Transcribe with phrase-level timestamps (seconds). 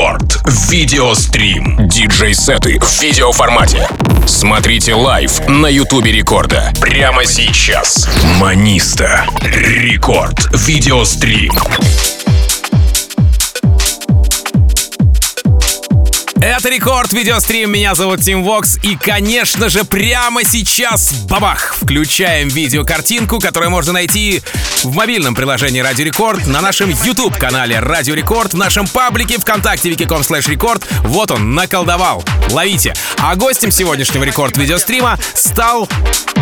[0.00, 0.40] Рекорд.
[0.70, 1.76] Видеострим.
[1.86, 3.86] Диджей-сеты в видеоформате.
[4.26, 6.72] Смотрите лайв на Ютубе Рекорда.
[6.80, 8.08] Прямо сейчас.
[8.38, 9.26] Маниста.
[9.42, 10.48] Рекорд.
[10.54, 11.52] Видеострим.
[16.42, 23.38] Это Рекорд Видеострим, меня зовут Тим Вокс И, конечно же, прямо сейчас, бабах, включаем видеокартинку,
[23.38, 24.42] которую можно найти
[24.82, 30.22] в мобильном приложении Радио Рекорд, на нашем YouTube-канале Радио Рекорд, в нашем паблике ВКонтакте wiki.com
[30.22, 30.82] slash рекорд.
[31.02, 32.24] Вот он, наколдовал.
[32.50, 32.94] Ловите.
[33.18, 35.88] А гостем сегодняшнего Рекорд Видеострима стал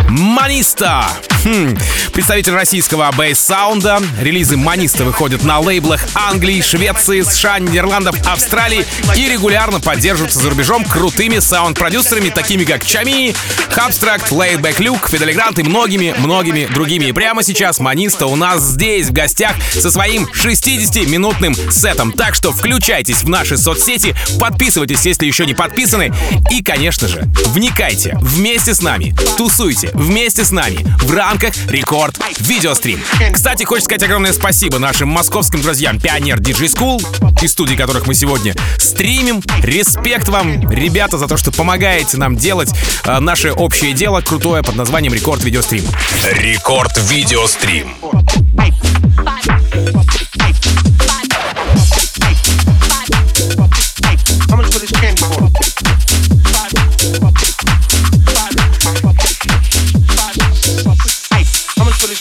[0.08, 1.06] Маниста.
[1.44, 1.76] Хм.
[2.12, 4.00] Представитель российского бейс-саунда.
[4.20, 8.86] Релизы Маниста выходят на лейблах Англии, Швеции, США, Нидерландов, Австралии
[9.16, 13.34] и регулярно поддерживаются за рубежом крутыми саунд-продюсерами, такими как Чами,
[13.70, 17.06] Хабстракт, Laidback Luke, Фиделигрант и многими-многими другими.
[17.06, 22.12] И прямо сейчас Маниста у нас здесь в гостях со своим 60-минутным сетом.
[22.12, 26.12] Так что включайтесь в наши соцсети, подписывайтесь, если еще не подписаны.
[26.50, 33.00] И, конечно же, вникайте вместе с нами, тусуйте вместе с нами в рамках Рекорд Видеострим.
[33.32, 37.02] Кстати, хочется сказать огромное спасибо нашим московским друзьям Пионер Диджей School,
[37.42, 39.42] из студии которых мы сегодня стримим.
[39.78, 42.68] Респект вам, ребята, за то, что помогаете нам делать
[43.04, 45.84] э, наше общее дело крутое под названием Рекорд Видеострим.
[46.32, 47.94] Рекорд Видеострим.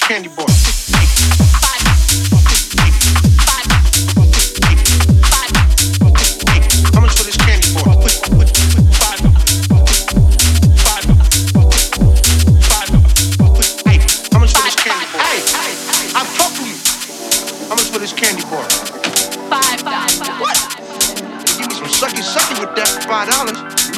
[0.08, 0.47] Candy bar?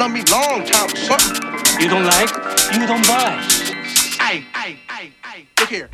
[0.00, 0.88] Love me long time.
[1.80, 2.30] You don't like,
[2.72, 3.38] you don't buy.
[4.18, 5.46] Hey, hey, hey, hey.
[5.58, 5.88] Look here.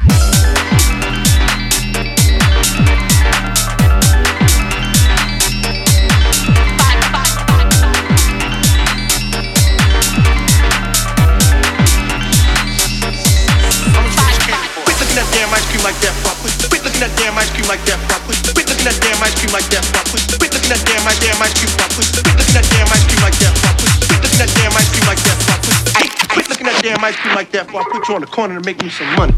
[14.85, 16.37] Quit looking at damn ice cream like that, fuck.
[16.43, 18.23] Quit looking at damn ice cream like that, fuck.
[18.27, 20.07] Quit looking at damn ice cream like that, fuck.
[20.07, 21.91] Quit looking at damn ice damn ice cream, fuck.
[21.95, 23.96] Quit looking at damn ice cream like that, fuck.
[24.09, 25.63] Quit looking at damn ice cream like that, fuck.
[25.97, 27.91] Hey, quit looking at damn ice cream like that, fuck.
[27.91, 29.35] Put you on the corner to make me some money.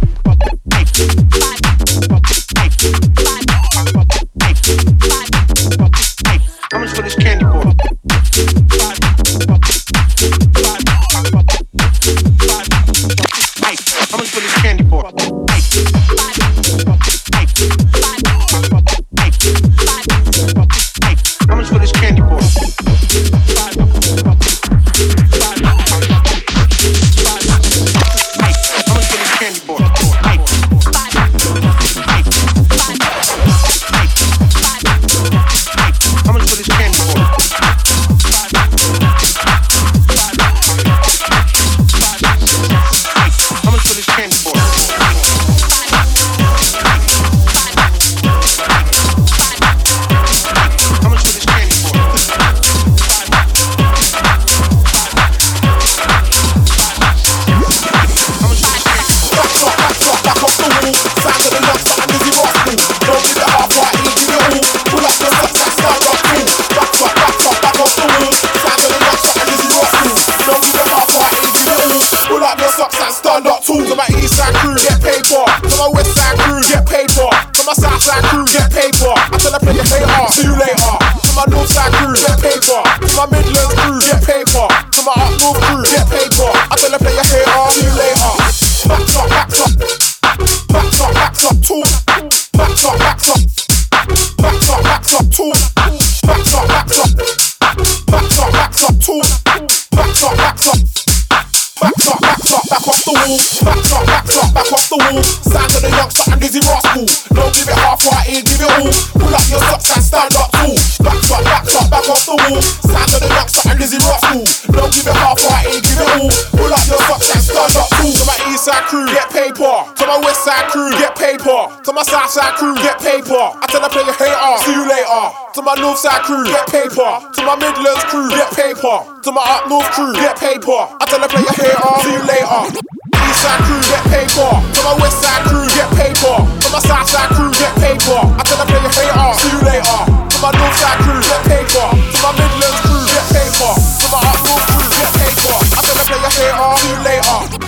[121.88, 123.32] To my south side crew, get paper.
[123.32, 125.24] I tell I play a hater, see you later.
[125.56, 127.00] To my north side crew, get paper.
[127.32, 129.08] To my Midlands crew, get paper.
[129.24, 130.84] To my up North crew, get paper.
[131.00, 132.76] I tell I play a hater, see you later.
[133.24, 134.52] East side crew, get paper.
[134.52, 136.36] To my west side crew, get paper.
[136.60, 138.20] To my south side crew, get paper.
[138.20, 140.00] I tell I play a hater, see you later.
[140.12, 141.88] To my north side crew, get paper.
[141.88, 143.72] To my Midlands crew, get paper.
[143.72, 145.56] To my up North crew, get paper.
[145.72, 147.67] I tell I play a hater, see you later.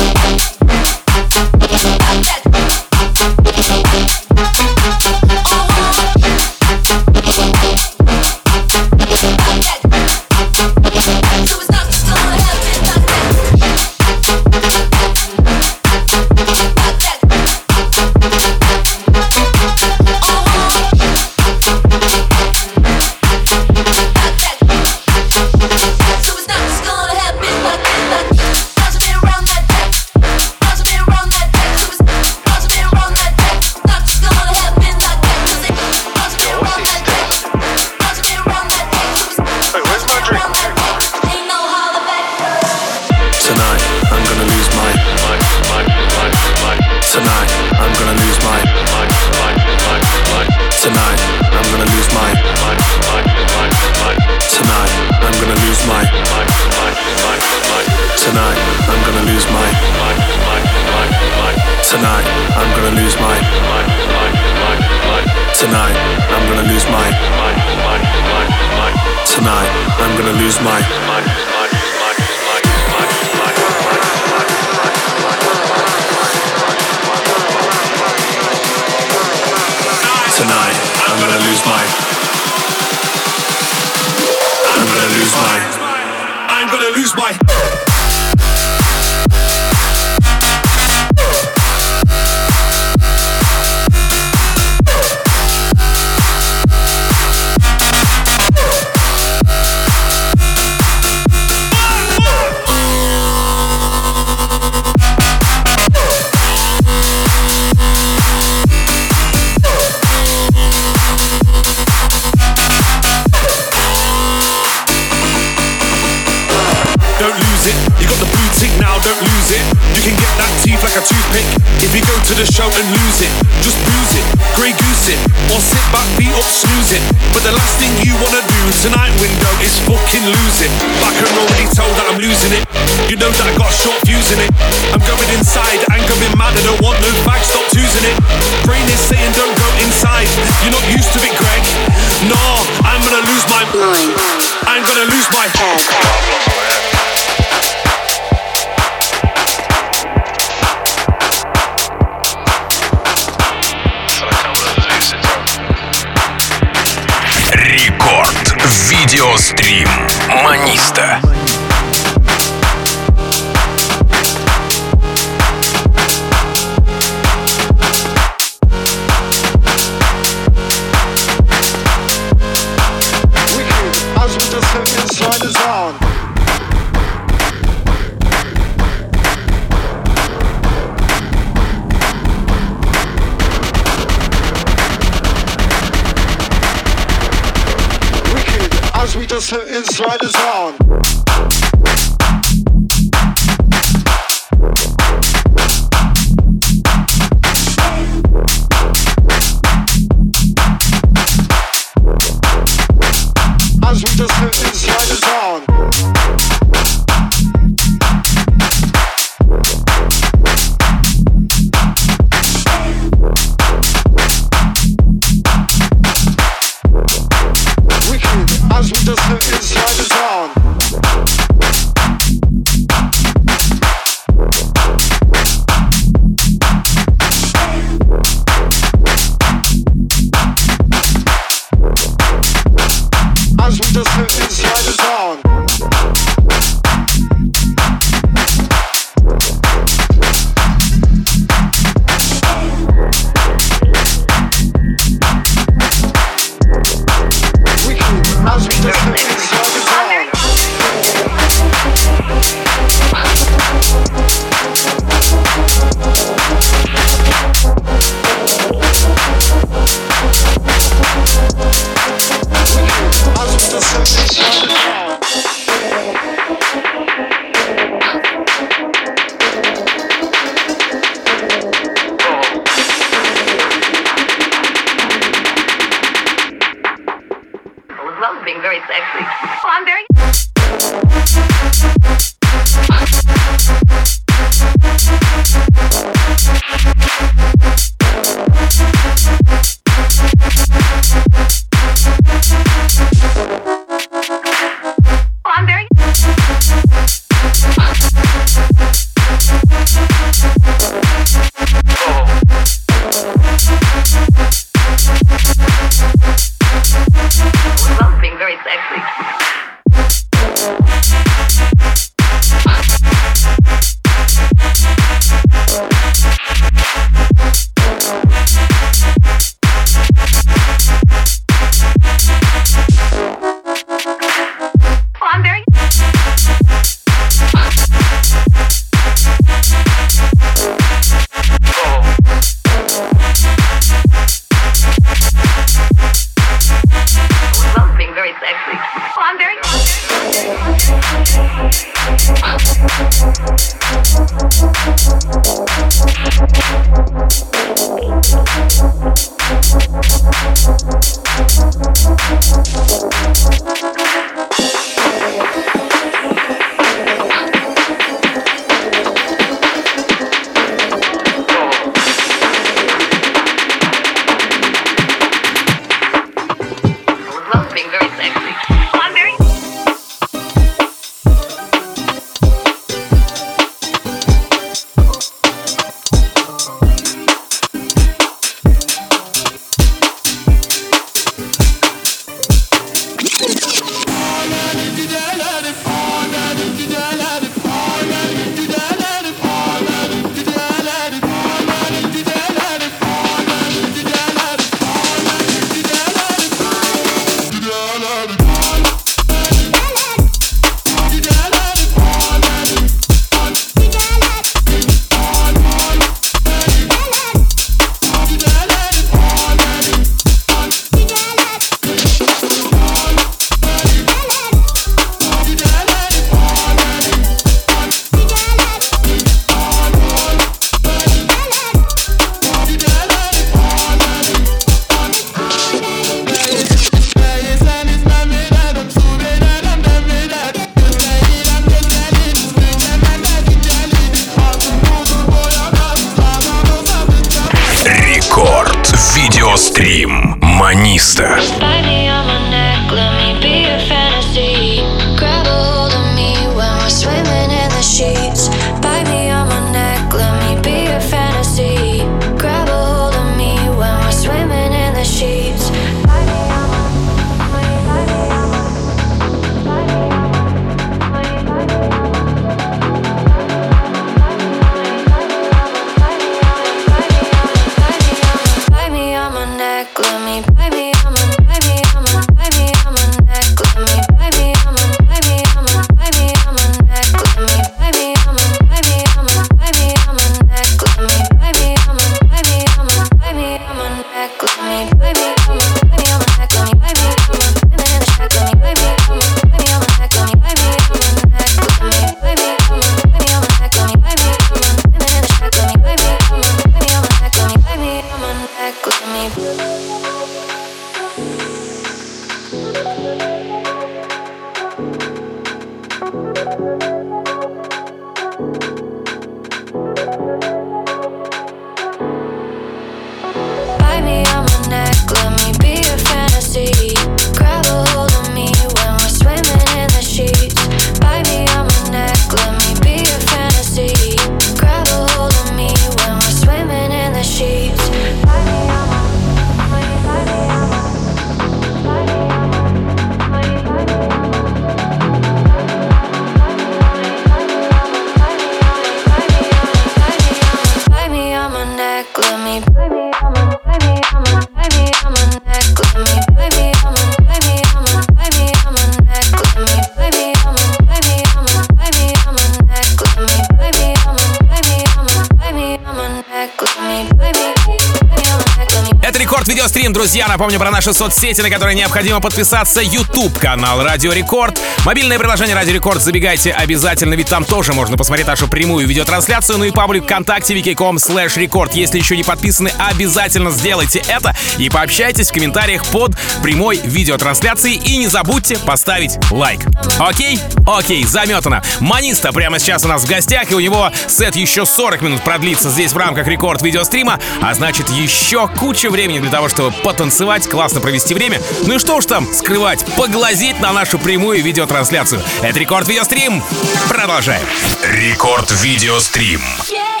[560.41, 562.81] Напомню про наши соцсети, на которые необходимо подписаться.
[562.81, 564.59] YouTube канал Радио Рекорд.
[564.83, 566.01] Мобильное приложение Радио Рекорд.
[566.01, 569.59] Забегайте обязательно, ведь там тоже можно посмотреть нашу прямую видеотрансляцию.
[569.59, 571.75] Ну и паблик ВКонтакте wiki.com slash рекорд.
[571.75, 577.75] Если еще не подписаны, обязательно сделайте это и пообщайтесь в комментариях под прямой видеотрансляцией.
[577.75, 579.59] И не забудьте поставить лайк.
[579.99, 580.39] Окей?
[580.65, 581.61] Окей, заметано.
[581.79, 585.69] Маниста прямо сейчас у нас в гостях, и у него сет еще 40 минут продлится
[585.69, 590.70] здесь в рамках рекорд видеострима, а значит еще куча времени для того, чтобы потанцевать, классно
[590.79, 591.41] провести время.
[591.65, 595.21] Ну и что уж там скрывать, поглазеть на нашу прямую видеотрансляцию.
[595.41, 596.43] Это Рекорд Видеострим.
[596.87, 597.45] Продолжаем.
[597.83, 599.41] Рекорд Видеострим.
[599.69, 600.00] Yeah.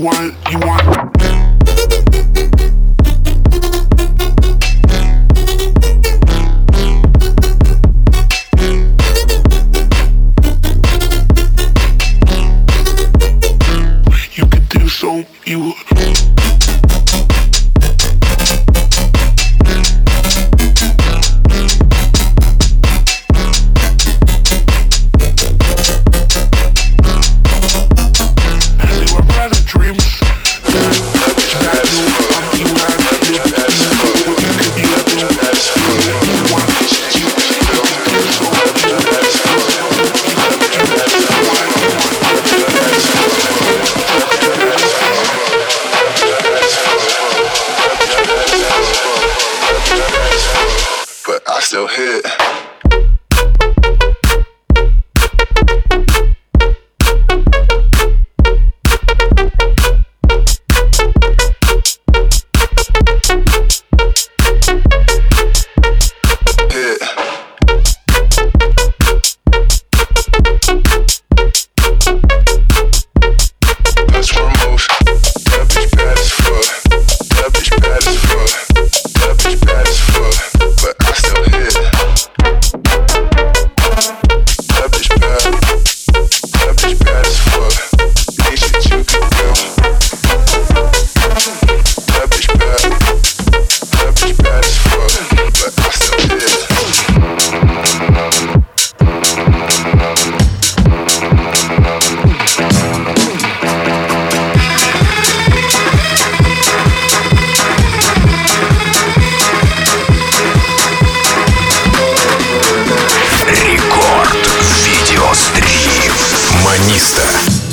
[0.00, 0.87] But I you hit.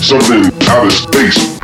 [0.06, 1.55] Something out of space.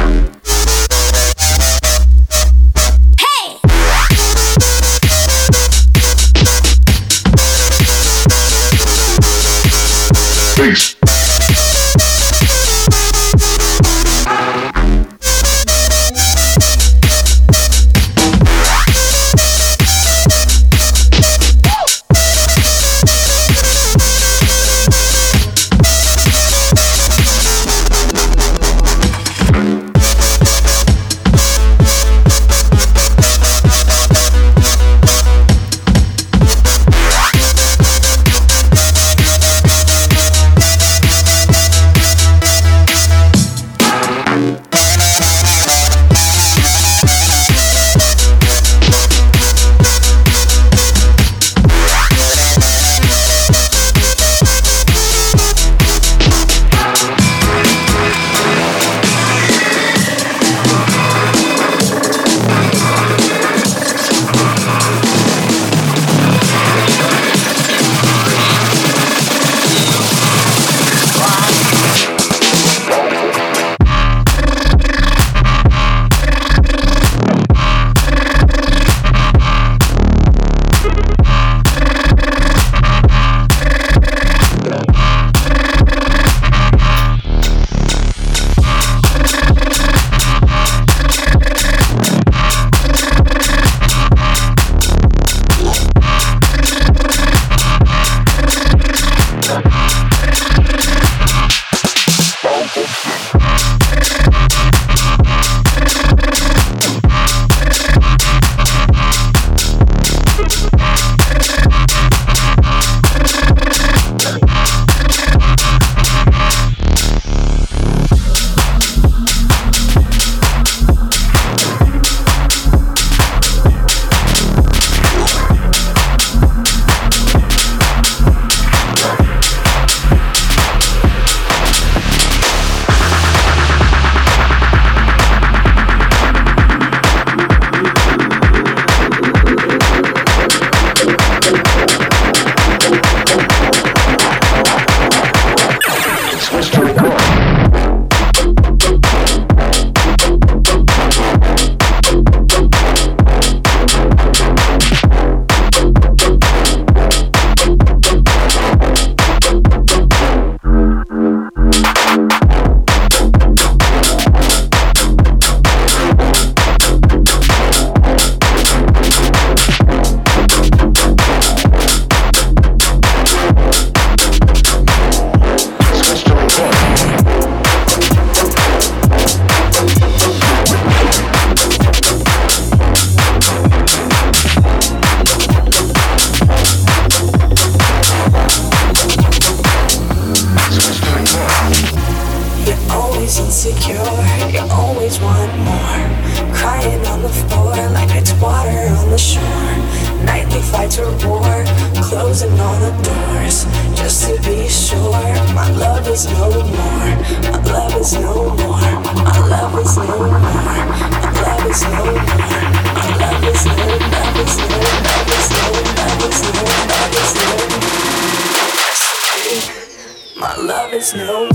[220.94, 221.50] is no.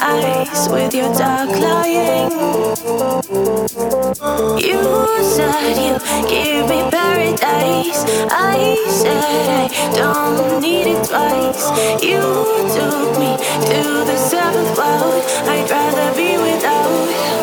[0.00, 2.30] eyes with your dark lying.
[4.58, 4.82] You
[5.34, 8.04] said you give me paradise.
[8.30, 11.64] I said I don't need it twice.
[12.02, 12.20] You
[12.76, 13.36] took me
[13.68, 15.22] to the seventh world.
[15.48, 17.41] I'd rather be without.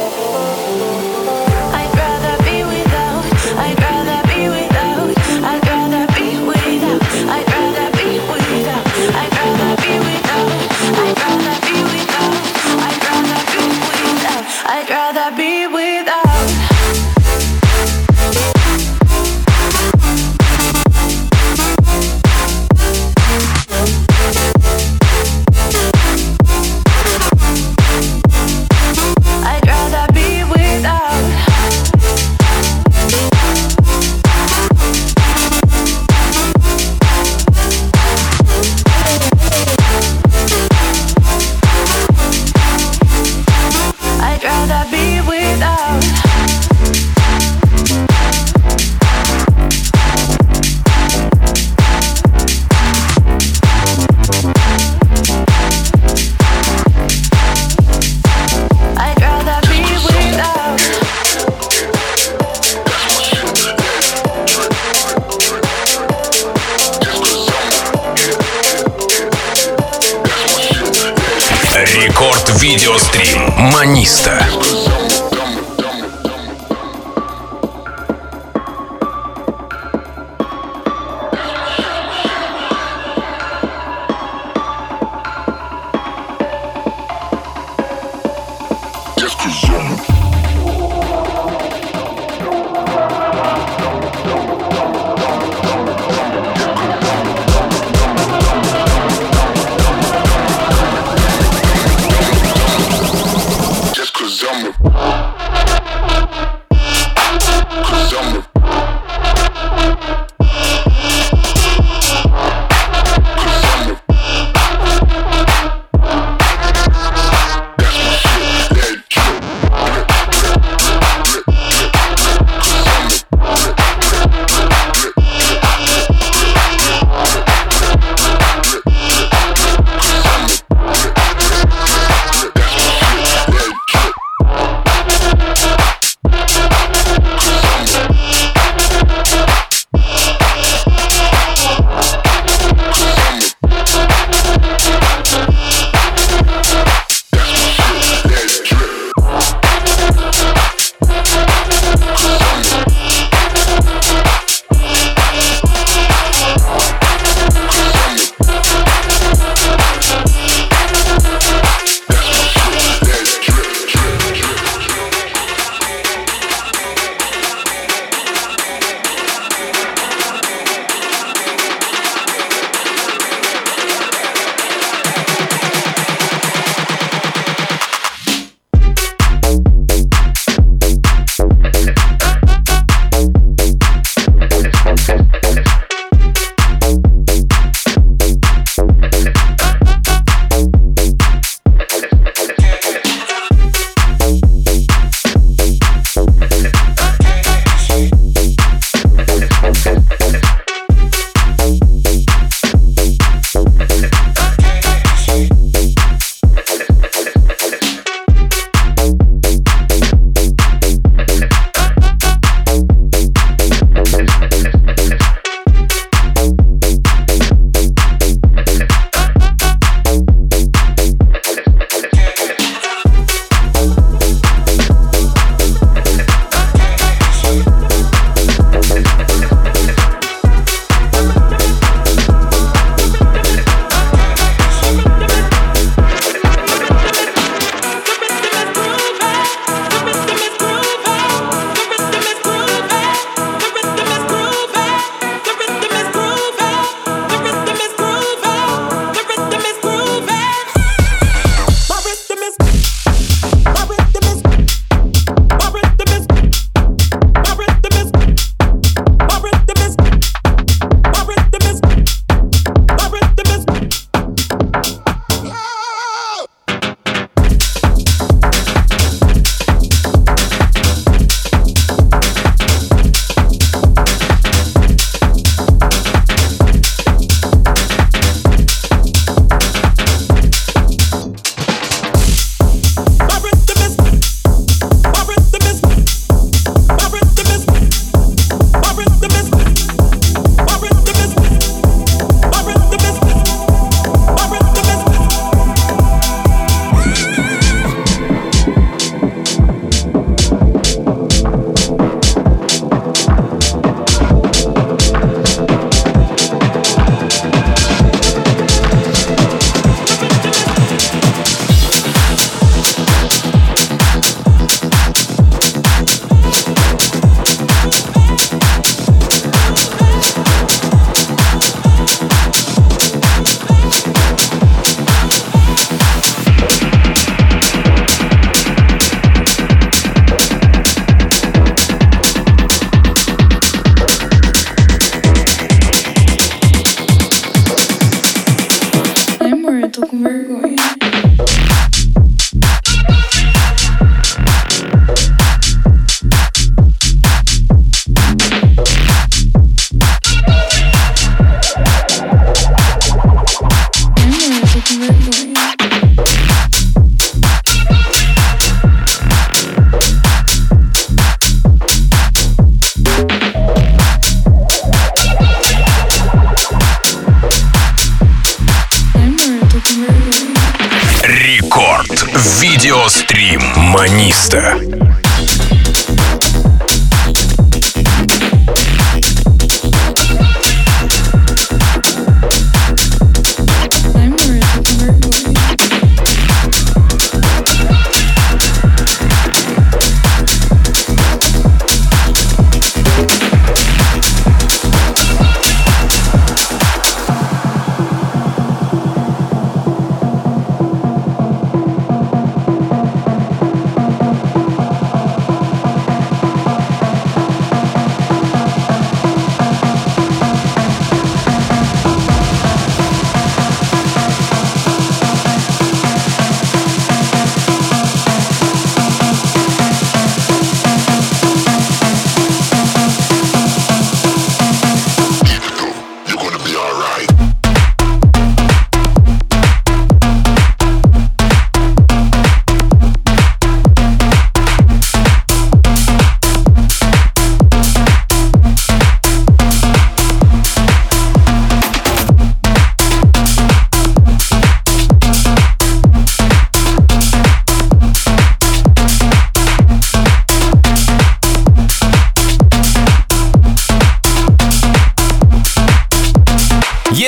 [340.62, 340.76] free.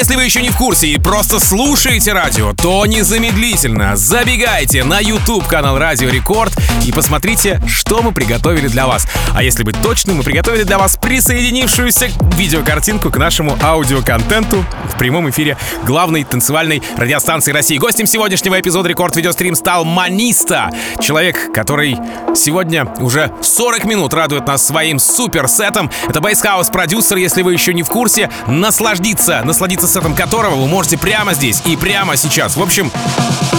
[0.02, 5.46] Если вы еще не в курсе и просто слушаете радио, то незамедлительно забегайте на YouTube
[5.46, 6.52] канал Радио Рекорд
[6.84, 9.06] и посмотрите, что мы приготовили для вас.
[9.36, 15.30] А если быть точным, мы приготовили для вас присоединившуюся видеокартинку к нашему аудиоконтенту в прямом
[15.30, 17.78] эфире главной танцевальной радиостанции России.
[17.78, 20.72] Гостем сегодняшнего эпизода Рекорд Видеострим стал Маниста.
[21.00, 22.00] Человек, который
[22.36, 25.92] сегодня уже 40 минут радует нас своим супер сетом.
[26.10, 30.98] Это бейсхаус продюсер, если вы еще не в курсе, насладиться, насладиться сетом которого вы можете
[30.98, 32.56] прямо здесь и прямо сейчас.
[32.56, 32.92] В общем,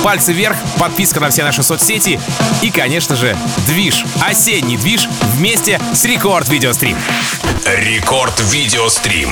[0.03, 2.21] пальцы вверх, подписка на все наши соцсети
[2.63, 6.97] и, конечно же, движ, осенний движ вместе с Рекорд Видеострим.
[7.67, 8.41] Рекорд.
[8.51, 9.31] Видеострим.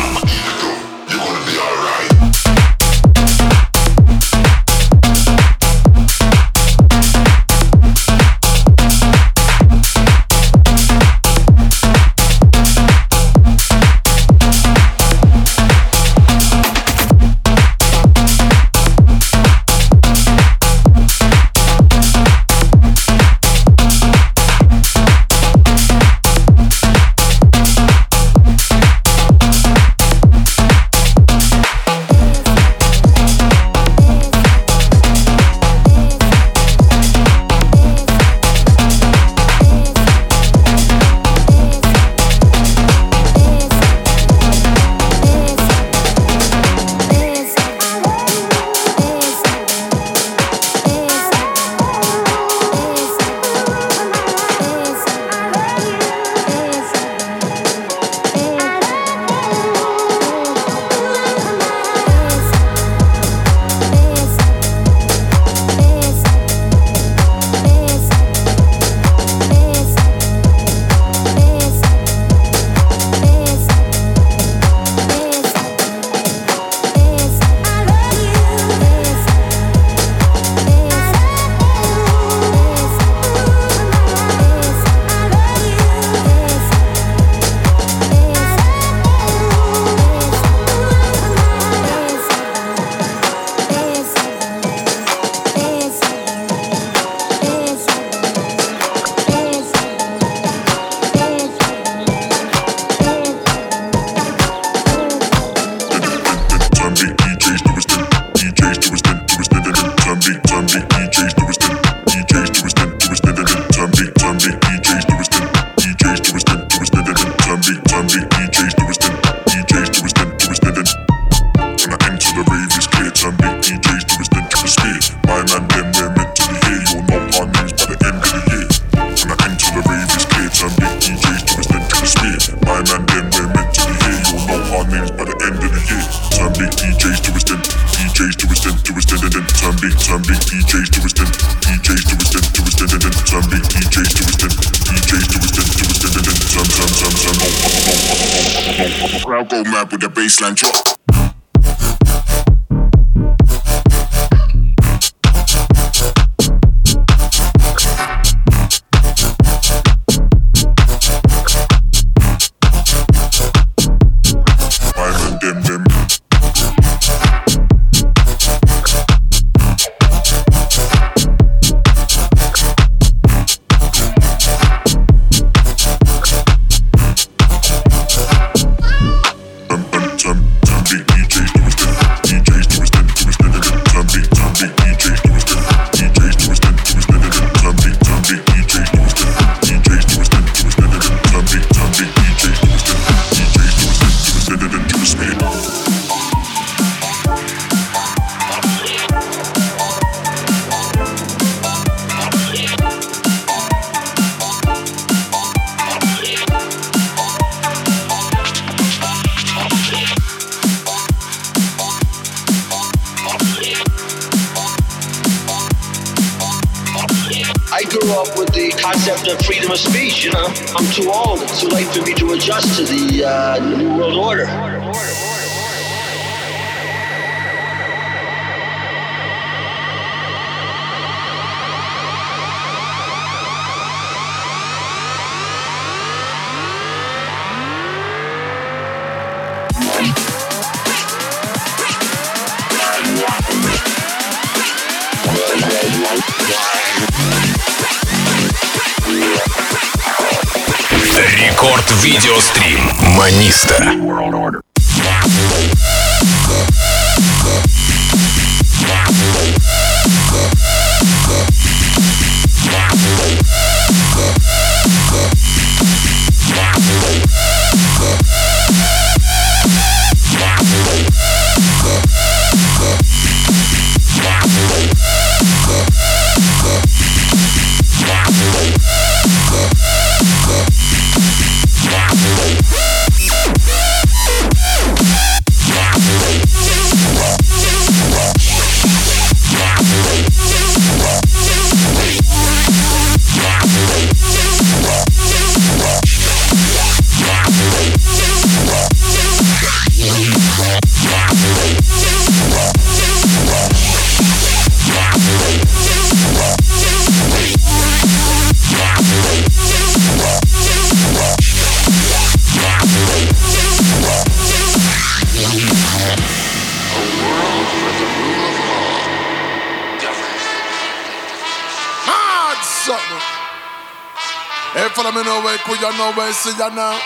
[326.10, 326.98] Know where see you now.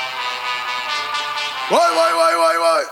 [1.70, 2.84] Why, why, why, why, why?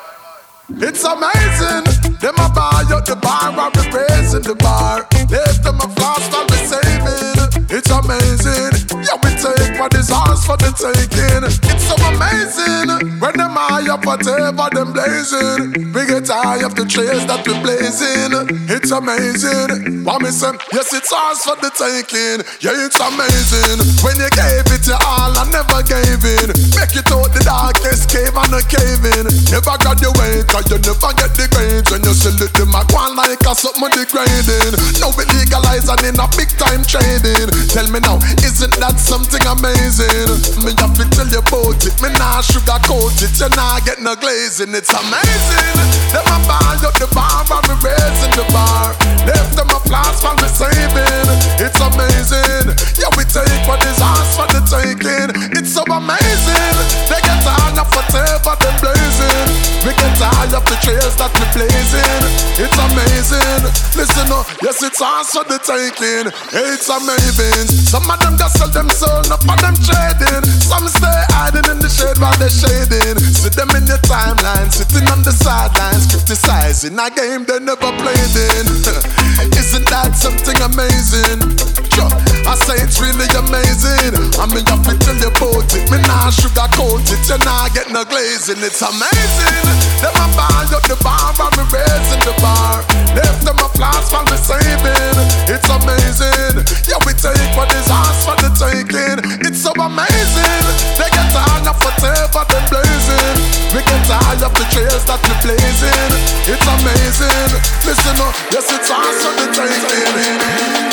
[0.88, 1.84] It's amazing.
[2.18, 5.06] Them a buy up the bar, I'm raising the bar.
[5.30, 7.66] Left them a while we saving.
[7.70, 8.71] It's amazing.
[10.02, 11.46] Is ours for the taking.
[11.46, 12.90] It's so amazing.
[13.22, 15.94] When them eye up whatever them blazing.
[15.94, 18.34] We get high of the trails that we blazing.
[18.66, 20.02] It's amazing.
[20.02, 20.50] What me say?
[20.74, 22.42] Yes, it's ours for the taking.
[22.58, 23.78] Yeah, it's amazing.
[24.02, 26.50] When you gave it to all, I never gave in.
[26.74, 29.30] Make it out the darkest cave and a cave in.
[29.54, 31.86] Never got your way, cause you never get the grades.
[31.94, 34.74] When you sell it, them a go like a something degrading.
[34.98, 37.46] Now we legalize and in a big time trading.
[37.70, 39.91] Tell me now, isn't that something amazing?
[39.92, 41.92] Me have to tell you about it.
[42.00, 43.36] Me nah sugarcoat it.
[43.36, 44.72] You nah get no glazing.
[44.72, 45.76] It's amazing.
[46.08, 48.96] Them a buy up the bar and me raising the bar.
[49.28, 51.28] Left them a flash while me saving.
[51.60, 52.72] It's amazing.
[52.96, 55.28] Yeah, we take what is ours for the taking.
[55.60, 56.76] It's so amazing.
[57.12, 59.48] They get tired of whatever they blazing.
[59.84, 62.24] We get tired of the trails that we blazing.
[62.56, 63.60] It's amazing.
[63.92, 66.32] Listen up, yes, it's ours for the taking.
[66.56, 67.68] It's amazing.
[67.92, 70.44] Some of them just sell them soul, no for them trading.
[70.62, 73.18] Some stay hiding in the shade while they're shading.
[73.18, 78.34] See them in your timeline, sitting on the sidelines, criticizing a game they never played
[78.34, 78.66] in.
[79.60, 81.42] Isn't that something amazing?
[81.92, 82.08] Sure.
[82.48, 84.16] I say it's really amazing.
[84.40, 85.84] I mean, you fi tell you about it.
[85.90, 87.22] Me nah sugarcoat it.
[87.28, 88.62] You nah get no glazing.
[88.64, 89.66] It's amazing.
[90.00, 92.82] Them a buy up the bar me raising the bar.
[93.14, 95.16] Left them a flash while me saving.
[95.48, 96.64] It's amazing.
[96.88, 99.20] Yeah, we take what is ours for the taking.
[99.44, 100.64] It's so amazing.
[100.96, 103.36] They get tired of whatever they blazing.
[103.72, 106.10] We get tired of the trails that we blazing.
[106.48, 107.50] It's amazing.
[107.84, 110.92] Listen up, yes, it's awesome for the time,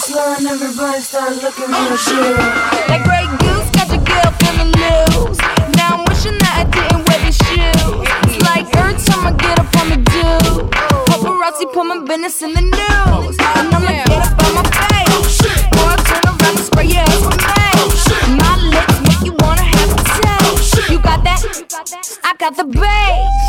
[0.00, 2.32] slow and everybody started looking real chill.
[2.88, 5.36] That Grey Goose got your girl feeling loose.
[5.76, 8.08] Now I'm wishing that I didn't wear these shoes.
[8.32, 10.24] It's like every time I get up on the do,
[11.04, 15.36] paparazzi put my business in the news, and I'ma get up on my face.
[15.76, 18.40] Or I turn around and spray your ass with me.
[18.40, 20.88] My lips make you wanna have sex.
[20.88, 21.44] You got that?
[22.24, 23.39] I got the bass.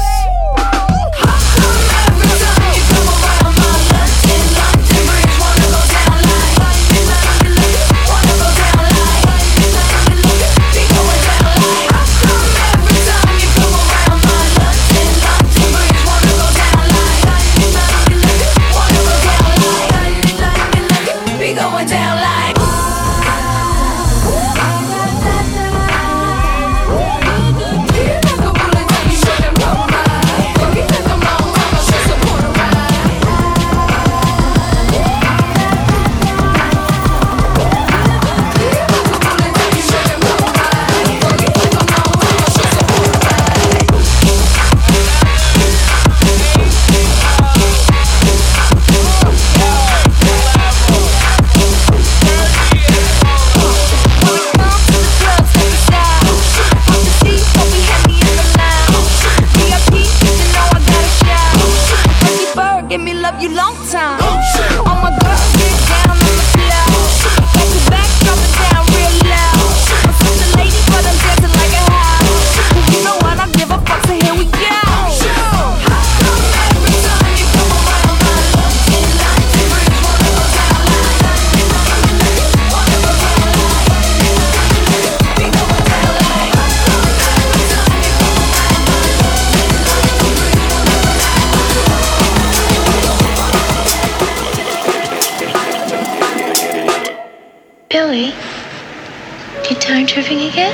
[100.51, 100.73] Tripping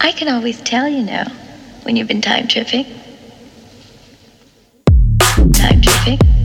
[0.00, 1.24] I can always tell, you know,
[1.82, 2.84] when you've been time tripping.
[5.52, 6.39] Time tripping.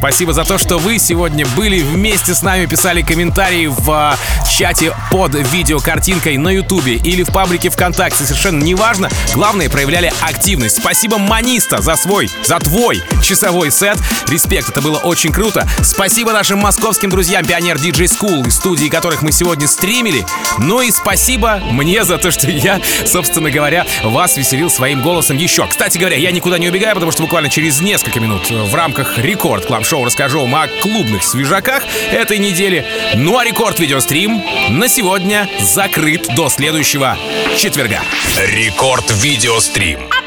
[0.00, 4.16] Спасибо за то, что вы сегодня были вместе с нами, писали комментарии в а,
[4.50, 9.08] чате под видеокартинкой на Ютубе или в паблике ВКонтакте, совершенно неважно.
[9.34, 10.76] Главное, проявляли активность.
[10.76, 13.98] Спасибо Маниста за свой, за твой часовой сет.
[14.28, 15.68] Респект, это было очень круто.
[15.82, 20.26] Спасибо нашим московским друзьям Пионер Диджей School, из студии которых мы сегодня стримили.
[20.58, 25.66] Ну и спасибо мне за то, что я, собственно говоря, вас веселил своим голосом еще.
[25.66, 29.66] Кстати говоря, я никуда не убегаю, потому что буквально через несколько минут в рамках Рекорд
[29.66, 31.82] Клаб Шоу расскажу вам о клубных свежаках
[32.12, 32.86] этой недели.
[33.14, 37.16] Ну а Рекорд Видеострим на сегодня закрыт до следующего
[37.56, 38.00] четверга.
[38.36, 40.19] Рекорд Видеострим.